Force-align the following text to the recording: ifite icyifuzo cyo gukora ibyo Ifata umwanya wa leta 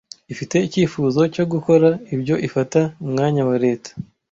ifite 0.33 0.55
icyifuzo 0.67 1.21
cyo 1.33 1.43
gukora 1.51 1.89
ibyo 2.15 2.35
Ifata 2.47 2.81
umwanya 3.05 3.41
wa 3.49 3.55
leta 3.65 3.89